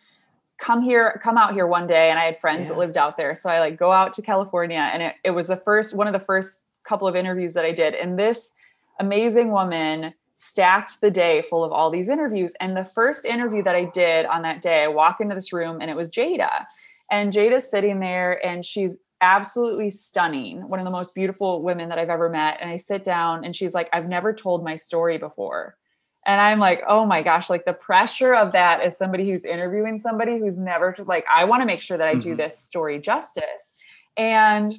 [0.59, 2.11] Come here, come out here one day.
[2.11, 2.75] And I had friends yeah.
[2.75, 3.35] that lived out there.
[3.35, 6.13] So I like go out to California and it, it was the first, one of
[6.13, 7.95] the first couple of interviews that I did.
[7.95, 8.53] And this
[8.99, 12.55] amazing woman stacked the day full of all these interviews.
[12.61, 15.81] And the first interview that I did on that day, I walk into this room
[15.81, 16.65] and it was Jada.
[17.11, 21.99] And Jada's sitting there and she's absolutely stunning, one of the most beautiful women that
[21.99, 22.59] I've ever met.
[22.61, 25.77] And I sit down and she's like, I've never told my story before.
[26.25, 29.99] And I'm like, oh my gosh, like the pressure of that as somebody who's interviewing
[29.99, 32.37] somebody who's never like, I want to make sure that I do mm-hmm.
[32.37, 33.75] this story justice.
[34.17, 34.73] And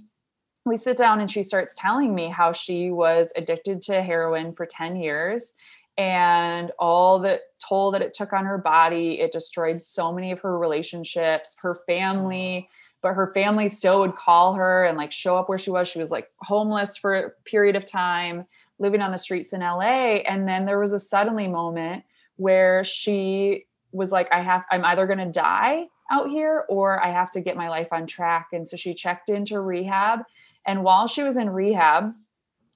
[0.65, 4.65] we sit down and she starts telling me how she was addicted to heroin for
[4.65, 5.56] 10 years
[5.98, 9.19] and all the toll that it took on her body.
[9.19, 12.74] It destroyed so many of her relationships her family oh.
[13.02, 15.88] but her family still would call her and like show up where she was.
[15.88, 18.45] She was like homeless for a period of time
[18.78, 22.04] living on the streets in LA and then there was a suddenly moment
[22.38, 27.12] where she was like I have I'm either going to die out here or I
[27.12, 28.48] have to get my life on track.
[28.52, 30.22] And so she checked into rehab
[30.69, 32.13] and while she was in rehab,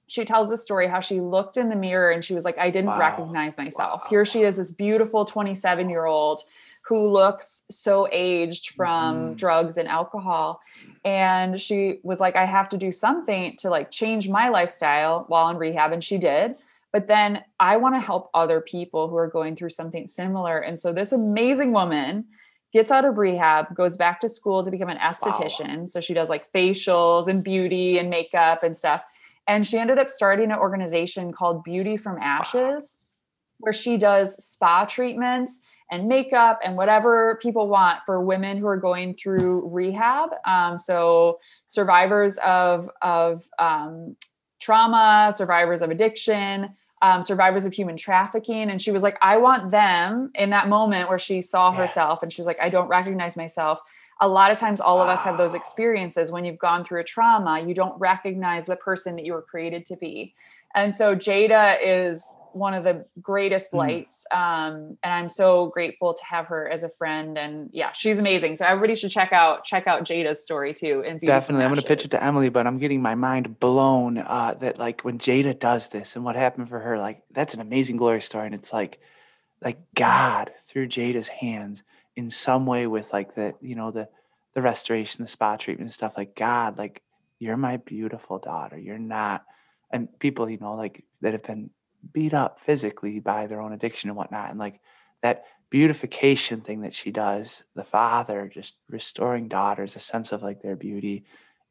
[0.08, 2.68] she tells the story how she looked in the mirror and she was like, I
[2.68, 2.98] didn't wow.
[2.98, 4.02] recognize myself.
[4.02, 4.10] Wow.
[4.10, 6.42] Here she is, this beautiful 27 year old
[6.88, 9.36] who looks so aged from mm.
[9.36, 10.60] drugs and alcohol.
[11.04, 15.48] And she was like, I have to do something to like change my lifestyle while
[15.50, 15.92] in rehab.
[15.92, 16.56] And she did.
[16.90, 20.58] But then I want to help other people who are going through something similar.
[20.58, 22.24] And so this amazing woman
[22.74, 25.78] gets out of rehab, goes back to school to become an esthetician.
[25.78, 25.86] Wow.
[25.86, 29.02] So she does like facials and beauty and makeup and stuff.
[29.46, 32.98] And she ended up starting an organization called Beauty from Ashes,
[33.58, 35.60] where she does spa treatments
[35.90, 40.30] and makeup and whatever people want for women who are going through rehab.
[40.44, 44.16] Um, so survivors of of um,
[44.58, 46.74] trauma, survivors of addiction,
[47.04, 48.70] um, survivors of human trafficking.
[48.70, 51.76] And she was like, I want them in that moment where she saw yeah.
[51.76, 53.80] herself and she was like, I don't recognize myself.
[54.22, 55.02] A lot of times, all wow.
[55.02, 58.76] of us have those experiences when you've gone through a trauma, you don't recognize the
[58.76, 60.32] person that you were created to be.
[60.74, 63.78] And so Jada is one of the greatest mm.
[63.78, 64.26] lights.
[64.30, 67.36] Um, and I'm so grateful to have her as a friend.
[67.36, 68.56] And yeah, she's amazing.
[68.56, 71.02] So everybody should check out check out Jada's story too.
[71.06, 74.18] And definitely, I'm going to pitch it to Emily, but I'm getting my mind blown
[74.18, 77.60] uh, that like when Jada does this and what happened for her, like that's an
[77.60, 78.46] amazing glory story.
[78.46, 79.00] And it's like
[79.62, 81.82] like God through Jada's hands
[82.16, 84.08] in some way with like the you know the
[84.54, 86.14] the restoration, the spa treatment and stuff.
[86.16, 87.02] Like God, like
[87.38, 88.78] you're my beautiful daughter.
[88.78, 89.44] You're not.
[89.90, 91.70] And people, you know, like that have been
[92.12, 94.50] beat up physically by their own addiction and whatnot.
[94.50, 94.80] And like
[95.22, 100.62] that beautification thing that she does, the father just restoring daughters a sense of like
[100.62, 101.24] their beauty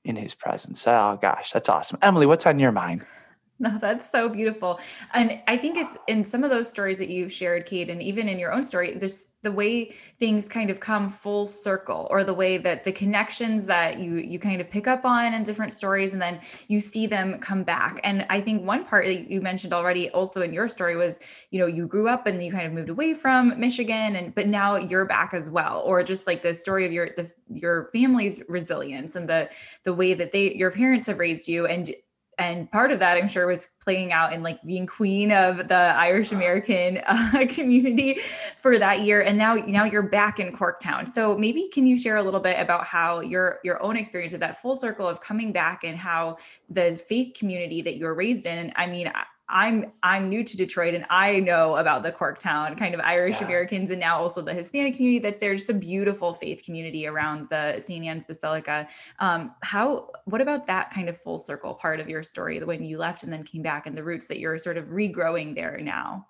[0.04, 0.86] in his presence.
[0.88, 2.00] Oh gosh, that's awesome.
[2.02, 3.06] Emily, what's on your mind?
[3.59, 4.79] No, that's so beautiful.
[5.13, 8.27] And I think it's in some of those stories that you've shared, Kate, and even
[8.27, 12.33] in your own story, this the way things kind of come full circle or the
[12.33, 16.13] way that the connections that you you kind of pick up on in different stories
[16.13, 16.39] and then
[16.69, 20.41] you see them come back and i think one part that you mentioned already also
[20.41, 21.19] in your story was
[21.51, 24.47] you know you grew up and you kind of moved away from michigan and but
[24.47, 28.41] now you're back as well or just like the story of your the your family's
[28.47, 29.49] resilience and the
[29.83, 31.91] the way that they your parents have raised you and
[32.38, 35.93] and part of that i'm sure was playing out in like being queen of the
[35.96, 38.19] irish american uh, community
[38.62, 39.22] for that year.
[39.22, 41.12] And now now you're back in corktown.
[41.12, 44.39] So maybe can you share a little bit about how your your own experience of
[44.41, 46.38] that full circle of coming back and how
[46.69, 49.12] the faith community that you were raised in i mean
[49.49, 53.47] I'm I'm new to Detroit and I know about the Corktown kind of Irish yeah.
[53.47, 55.53] Americans and now also the Hispanic community that's there.
[55.53, 58.06] Just a beautiful faith community around the St.
[58.06, 58.88] Anne's Basilica.
[59.19, 62.84] Um, how what about that kind of full circle part of your story, the when
[62.84, 65.77] you left and then came back and the roots that you're sort of regrowing there
[65.82, 66.27] now?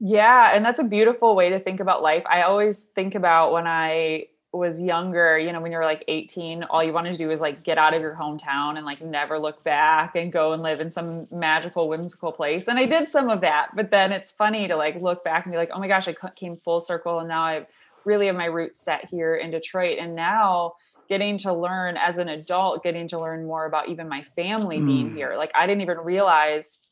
[0.00, 2.24] Yeah, and that's a beautiful way to think about life.
[2.28, 6.82] I always think about when I was younger, you know, when you're like 18, all
[6.82, 9.62] you wanted to do is like get out of your hometown and like never look
[9.62, 12.66] back and go and live in some magical, whimsical place.
[12.66, 15.52] And I did some of that, but then it's funny to like look back and
[15.52, 17.66] be like, oh my gosh, I came full circle and now I
[18.04, 19.98] really have my roots set here in Detroit.
[20.00, 20.74] And now
[21.08, 24.86] getting to learn as an adult, getting to learn more about even my family mm.
[24.86, 25.36] being here.
[25.36, 26.88] Like I didn't even realize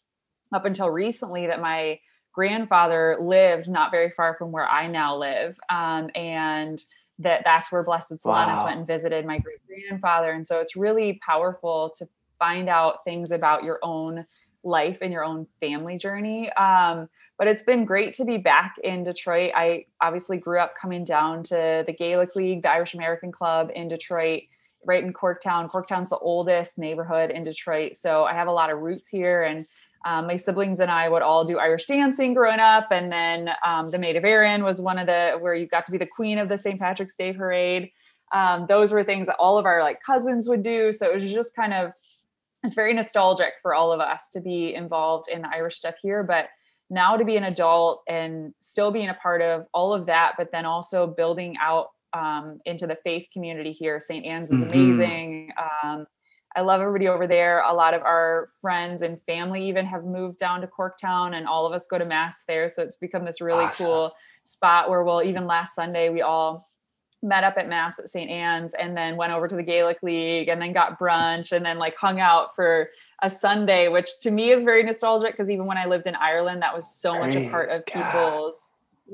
[0.53, 1.99] up until recently that my
[2.33, 5.59] grandfather lived not very far from where I now live.
[5.69, 6.81] Um, and
[7.19, 8.65] that that's where Blessed Solanus wow.
[8.65, 10.31] went and visited my great grandfather.
[10.31, 12.07] And so it's really powerful to
[12.39, 14.25] find out things about your own
[14.63, 16.51] life and your own family journey.
[16.53, 19.53] Um, but it's been great to be back in Detroit.
[19.55, 23.87] I obviously grew up coming down to the Gaelic League, the Irish American Club in
[23.87, 24.43] Detroit,
[24.85, 25.71] right in Corktown.
[25.71, 27.95] Corktown's the oldest neighborhood in Detroit.
[27.95, 29.45] So I have a lot of roots here.
[29.45, 29.67] And
[30.05, 32.89] um, my siblings and I would all do Irish dancing growing up.
[32.91, 35.93] And then um, the Maid of Erin was one of the where you got to
[35.93, 36.79] be the queen of the St.
[36.79, 37.91] Patrick's Day parade.
[38.33, 40.93] Um, those were things that all of our like cousins would do.
[40.93, 41.93] So it was just kind of
[42.65, 46.23] it's very nostalgic for all of us to be involved in the Irish stuff here.
[46.23, 46.49] But
[46.91, 50.51] now to be an adult and still being a part of all of that, but
[50.53, 54.01] then also building out um, into the faith community here.
[54.01, 54.25] St.
[54.25, 54.71] Anne's is mm-hmm.
[54.71, 55.53] amazing.
[56.59, 57.61] I love everybody over there.
[57.61, 61.67] A lot of our friends and family even have moved down to Corktown, and all
[61.67, 62.69] of us go to mass there.
[62.69, 63.87] So it's become this really awesome.
[63.87, 64.13] cool
[64.45, 66.67] spot where we'll even last Sunday we all
[67.23, 68.29] met up at mass at St.
[68.29, 71.79] Anne's and then went over to the Gaelic League and then got brunch and then
[71.79, 72.91] like hung out for
[73.23, 76.63] a Sunday, which to me is very nostalgic because even when I lived in Ireland,
[76.63, 78.13] that was so Praise much a part of God.
[78.13, 78.65] people's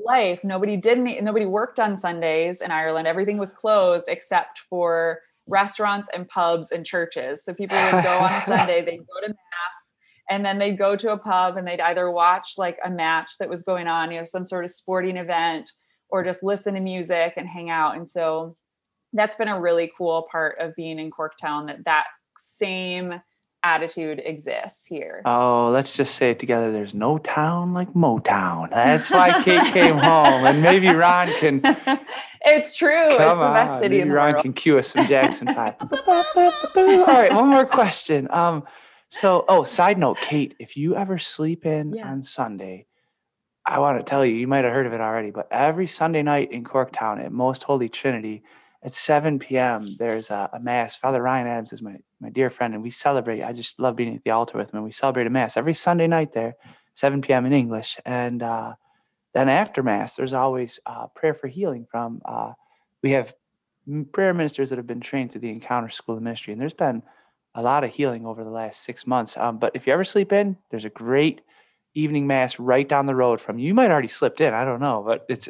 [0.03, 0.43] life.
[0.43, 3.07] Nobody did nobody worked on Sundays in Ireland.
[3.07, 7.43] Everything was closed except for restaurants and pubs and churches.
[7.43, 9.85] So people would go on a Sunday, they'd go to mass
[10.29, 13.49] and then they'd go to a pub and they'd either watch like a match that
[13.49, 15.71] was going on, you know, some sort of sporting event
[16.09, 17.95] or just listen to music and hang out.
[17.95, 18.53] And so
[19.13, 23.21] that's been a really cool part of being in Corktown that that same
[23.65, 25.23] attitude exists here.
[25.25, 26.71] Oh, let's just say it together.
[26.71, 28.69] There's no town like Motown.
[28.71, 31.61] That's why Kate came home, and maybe Ron can.
[32.45, 33.09] it's true.
[33.09, 33.79] it's the best on.
[33.79, 34.43] city maybe in the Ron world.
[34.43, 35.75] can cue us some Jackson Five.
[35.81, 38.27] All right, one more question.
[38.31, 38.63] Um,
[39.09, 42.07] so, oh, side note, Kate, if you ever sleep in yeah.
[42.07, 42.85] on Sunday,
[43.65, 46.21] I want to tell you, you might have heard of it already, but every Sunday
[46.21, 48.43] night in Corktown at Most Holy Trinity
[48.85, 50.95] at 7 p.m., there's a, a, mass.
[50.95, 53.41] Father Ryan Adams is my, my dear friend, and we celebrate.
[53.41, 54.77] I just love being at the altar with him.
[54.77, 56.55] And we celebrate a mass every Sunday night there,
[56.93, 57.47] 7 p.m.
[57.47, 57.97] in English.
[58.05, 58.75] And uh,
[59.33, 62.21] then after mass, there's always uh, prayer for healing from.
[62.25, 62.53] Uh,
[63.01, 63.33] we have
[64.11, 67.01] prayer ministers that have been trained through the Encounter School of Ministry, and there's been
[67.55, 69.35] a lot of healing over the last six months.
[69.35, 71.41] Um, but if you ever sleep in, there's a great
[71.95, 73.65] evening mass right down the road from you.
[73.65, 74.53] You might already slipped in.
[74.53, 75.49] I don't know, but it's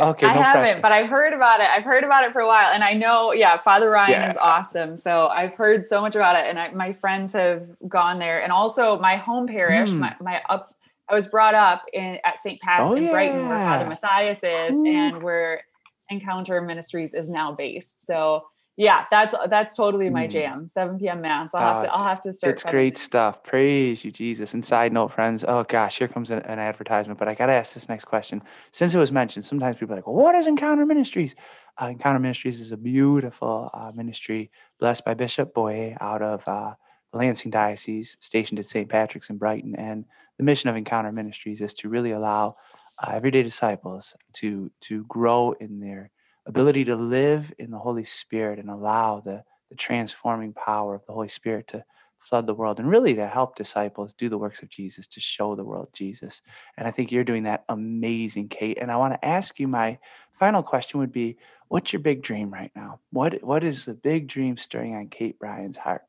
[0.00, 0.26] okay.
[0.26, 0.80] I no haven't, pressure.
[0.82, 1.68] but I've heard about it.
[1.70, 4.30] I've heard about it for a while, and I know, yeah, Father Ryan yeah.
[4.30, 4.98] is awesome.
[4.98, 8.52] So I've heard so much about it, and I, my friends have gone there, and
[8.52, 9.98] also my home parish, mm.
[9.98, 10.72] my my up.
[11.08, 12.60] I was brought up in at St.
[12.60, 14.86] Pat's oh, in Brighton, where Father Mathias is, Ooh.
[14.86, 15.62] and where
[16.10, 18.04] Encounter Ministries is now based.
[18.06, 18.44] So
[18.76, 20.30] yeah, that's that's totally my hmm.
[20.30, 20.68] jam.
[20.68, 21.22] 7 p.m.
[21.22, 21.54] mass.
[21.54, 22.52] I'll have oh, to I'll have to start.
[22.54, 23.42] It's great stuff.
[23.42, 24.52] Praise you, Jesus.
[24.52, 25.44] And side note, friends.
[25.48, 27.18] Oh gosh, here comes an, an, advertisement.
[27.18, 28.42] But I gotta ask this next question.
[28.72, 31.34] Since it was mentioned, sometimes people are like, well, "What is Encounter Ministries?"
[31.80, 36.74] Uh, Encounter Ministries is a beautiful uh, ministry blessed by Bishop Boyea out of uh,
[37.12, 38.88] the Lansing Diocese, stationed at St.
[38.88, 39.74] Patrick's in Brighton.
[39.76, 40.04] And
[40.36, 42.54] the mission of Encounter Ministries is to really allow
[43.02, 46.10] uh, everyday disciples to to grow in their
[46.46, 51.12] ability to live in the Holy Spirit and allow the, the transforming power of the
[51.12, 51.84] Holy Spirit to
[52.18, 55.54] flood the world and really to help disciples do the works of Jesus, to show
[55.54, 56.42] the world Jesus.
[56.76, 58.78] And I think you're doing that amazing, Kate.
[58.80, 59.98] And I want to ask you my
[60.32, 61.36] final question would be
[61.68, 63.00] what's your big dream right now?
[63.10, 66.02] What what is the big dream stirring on Kate Bryan's heart?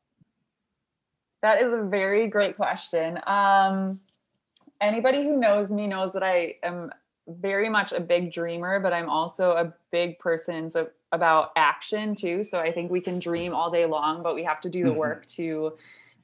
[1.42, 3.20] That is a very great question.
[3.26, 4.00] Um,
[4.80, 6.90] anybody who knows me knows that I am
[7.28, 12.42] very much a big dreamer, but I'm also a big person so about action too.
[12.44, 14.90] So I think we can dream all day long, but we have to do the
[14.90, 14.98] mm-hmm.
[14.98, 15.74] work to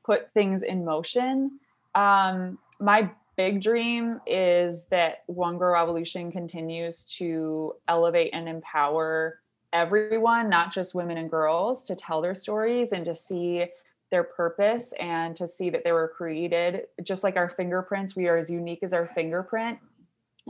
[0.04, 1.58] put things in motion.
[1.94, 9.40] Um, my big dream is that One Girl Revolution continues to elevate and empower
[9.72, 13.66] everyone, not just women and girls, to tell their stories and to see
[14.10, 18.14] their purpose and to see that they were created just like our fingerprints.
[18.14, 19.78] We are as unique as our fingerprint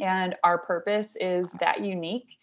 [0.02, 2.38] and our purpose is that unique.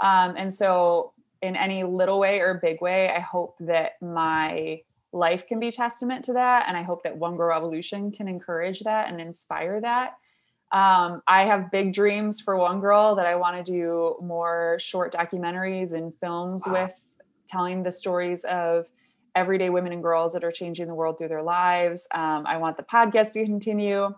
[0.00, 5.46] Um, and so, in any little way or big way, I hope that my life
[5.46, 6.66] can be testament to that.
[6.68, 10.16] And I hope that One Girl Revolution can encourage that and inspire that.
[10.72, 15.12] Um, I have big dreams for One Girl that I want to do more short
[15.12, 16.84] documentaries and films wow.
[16.84, 17.00] with,
[17.46, 18.86] telling the stories of
[19.34, 22.06] everyday women and girls that are changing the world through their lives.
[22.14, 24.14] Um, I want the podcast to continue.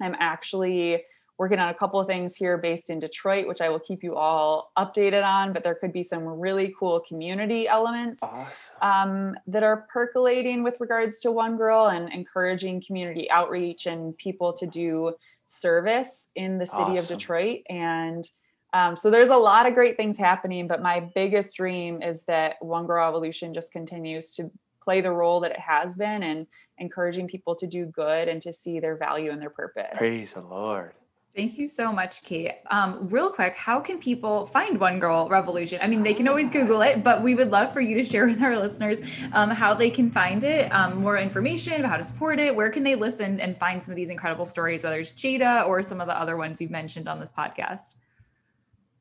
[0.00, 1.02] I'm actually
[1.38, 4.16] working on a couple of things here based in Detroit, which I will keep you
[4.16, 5.52] all updated on.
[5.52, 8.48] But there could be some really cool community elements awesome.
[8.80, 14.52] um, that are percolating with regards to One Girl and encouraging community outreach and people
[14.54, 15.14] to do
[15.44, 16.98] service in the city awesome.
[16.98, 17.60] of Detroit.
[17.68, 18.24] And
[18.72, 20.66] um, so there's a lot of great things happening.
[20.66, 24.50] But my biggest dream is that One Girl Revolution just continues to
[24.82, 26.46] play the role that it has been and
[26.78, 29.96] encouraging people to do good and to see their value and their purpose.
[29.96, 30.92] Praise the Lord.
[31.36, 32.54] Thank you so much, Kate.
[32.70, 35.78] Um, real quick, how can people find One Girl Revolution?
[35.82, 38.26] I mean, they can always Google it, but we would love for you to share
[38.26, 39.00] with our listeners
[39.34, 42.56] um, how they can find it, um, more information about how to support it.
[42.56, 45.82] Where can they listen and find some of these incredible stories, whether it's Jada or
[45.82, 47.96] some of the other ones you've mentioned on this podcast?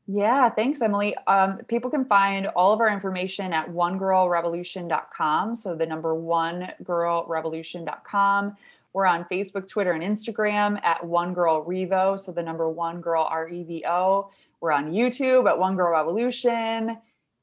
[0.06, 1.16] Yeah, thanks, Emily.
[1.28, 5.56] Um, people can find all of our information at onegirlrevolution.com.
[5.56, 8.58] So the number one girlrevolution.com.
[8.96, 12.18] We're on Facebook, Twitter, and Instagram at One Girl Revo.
[12.18, 14.32] So the number one girl R E V O.
[14.62, 16.98] We're on YouTube at One Girl Revolution.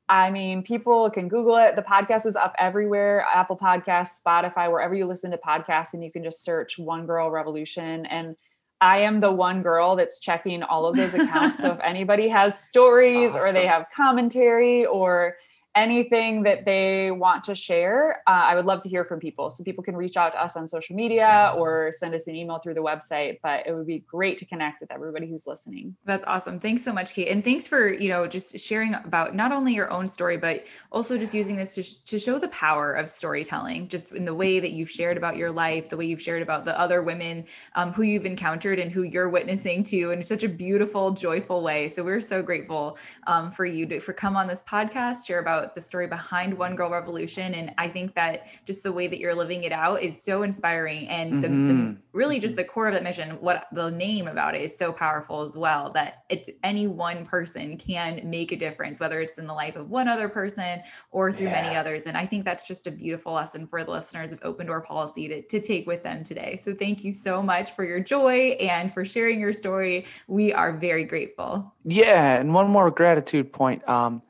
[0.09, 1.76] I mean, people can Google it.
[1.76, 6.11] The podcast is up everywhere Apple Podcasts, Spotify, wherever you listen to podcasts, and you
[6.11, 8.07] can just search One Girl Revolution.
[8.07, 8.34] And
[8.80, 11.61] I am the one girl that's checking all of those accounts.
[11.61, 13.42] so if anybody has stories awesome.
[13.42, 15.36] or they have commentary or
[15.75, 19.51] anything that they want to share, uh, I would love to hear from people.
[19.51, 22.59] So people can reach out to us on social media or send us an email
[22.59, 23.39] through the website.
[23.43, 25.97] But it would be great to connect with everybody who's listening.
[26.05, 26.61] That's awesome.
[26.61, 27.29] Thanks so much, Kate.
[27.29, 31.16] And thanks for, you know, just sharing about not only your own story, but also
[31.16, 34.61] just using this to, sh- to show the power of storytelling, just in the way
[34.61, 37.45] that you've shared about your life, the way you've shared about the other women
[37.77, 41.89] um, who you've encountered and who you're witnessing to in such a beautiful, joyful way.
[41.89, 45.62] So we're so grateful um, for you to for come on this podcast, share about
[45.63, 47.55] about the story behind One Girl Revolution.
[47.55, 51.09] And I think that just the way that you're living it out is so inspiring.
[51.09, 51.69] And mm-hmm.
[51.69, 54.77] the, the, really just the core of that mission, what the name about it is
[54.77, 59.39] so powerful as well, that it's any one person can make a difference, whether it's
[59.39, 61.63] in the life of one other person or through yeah.
[61.63, 62.05] many others.
[62.07, 65.29] And I think that's just a beautiful lesson for the listeners of Open Door Policy
[65.29, 66.57] to, to take with them today.
[66.57, 70.07] So thank you so much for your joy and for sharing your story.
[70.27, 71.73] We are very grateful.
[71.85, 72.35] Yeah.
[72.41, 73.87] And one more gratitude point.
[73.89, 74.23] Um,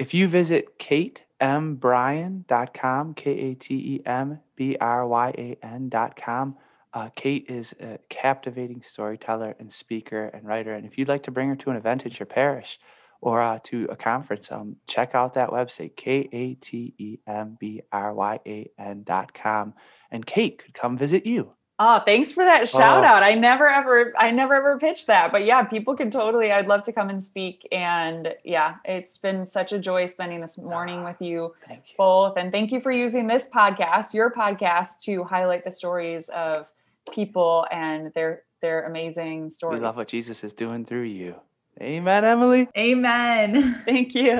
[0.00, 6.56] if you visit katembryan.com, K A T E M B R Y A N.com,
[6.94, 10.72] uh, Kate is a captivating storyteller and speaker and writer.
[10.72, 12.78] And if you'd like to bring her to an event at your parish
[13.20, 17.58] or uh, to a conference, um, check out that website, K A T E M
[17.60, 19.74] B R Y A N.com.
[20.10, 21.52] And Kate could come visit you.
[21.82, 23.08] Oh, thanks for that shout oh.
[23.08, 23.22] out.
[23.22, 25.32] I never ever I never ever pitched that.
[25.32, 29.46] But yeah, people can totally I'd love to come and speak and yeah, it's been
[29.46, 32.92] such a joy spending this morning with you, ah, you, both and thank you for
[32.92, 36.70] using this podcast, your podcast to highlight the stories of
[37.14, 39.80] people and their their amazing stories.
[39.80, 41.34] We love what Jesus is doing through you.
[41.80, 42.68] Amen, Emily.
[42.76, 43.80] Amen.
[43.86, 44.38] Thank you.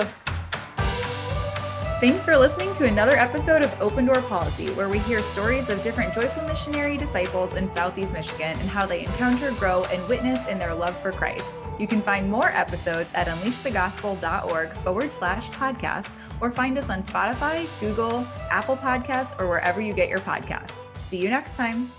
[2.00, 5.82] Thanks for listening to another episode of Open Door Policy, where we hear stories of
[5.82, 10.58] different joyful missionary disciples in Southeast Michigan and how they encounter, grow, and witness in
[10.58, 11.62] their love for Christ.
[11.78, 17.68] You can find more episodes at unleashthegospel.org forward slash podcast or find us on Spotify,
[17.80, 20.72] Google, Apple Podcasts, or wherever you get your podcasts.
[21.10, 21.92] See you next time.